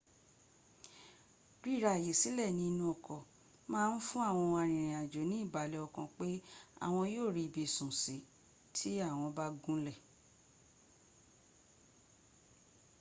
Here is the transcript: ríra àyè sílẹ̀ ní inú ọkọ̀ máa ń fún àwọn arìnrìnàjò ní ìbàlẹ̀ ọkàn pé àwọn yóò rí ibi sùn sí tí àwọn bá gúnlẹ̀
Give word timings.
ríra 1.63 1.89
àyè 1.97 2.11
sílẹ̀ 2.21 2.55
ní 2.57 2.63
inú 2.71 2.83
ọkọ̀ 2.93 3.19
máa 3.71 3.87
ń 3.93 4.01
fún 4.07 4.23
àwọn 4.29 4.47
arìnrìnàjò 4.61 5.21
ní 5.29 5.35
ìbàlẹ̀ 5.45 5.85
ọkàn 5.87 6.07
pé 6.17 6.27
àwọn 6.85 7.05
yóò 7.13 7.29
rí 7.35 7.43
ibi 7.49 7.63
sùn 7.75 7.91
sí 8.01 8.15
tí 8.75 8.89
àwọn 9.09 9.29
bá 9.37 9.45
gúnlẹ̀ 9.61 9.97